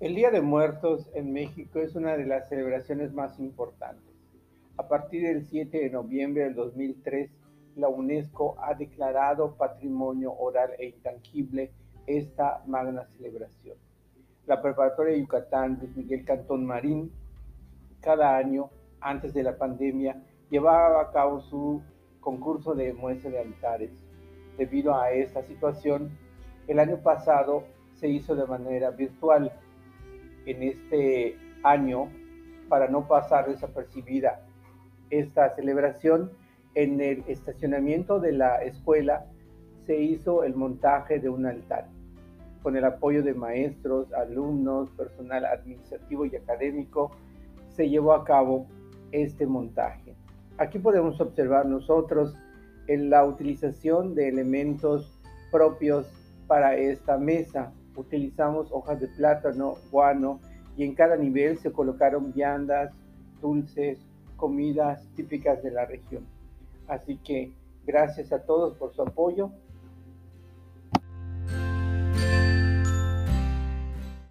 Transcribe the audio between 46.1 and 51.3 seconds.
y académico, se llevó a cabo este montaje. Aquí podemos